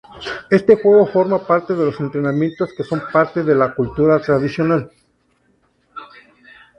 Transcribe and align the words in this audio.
Este 0.49 0.77
juego 0.81 1.05
forma 1.05 1.45
parte 1.45 1.75
de 1.75 1.85
los 1.85 1.99
entrenamientos 1.99 2.73
que 2.75 2.83
son 2.83 3.03
parte 3.13 3.43
de 3.43 3.53
la 3.53 3.75
cultura 3.75 4.19
tradicional. 4.19 4.89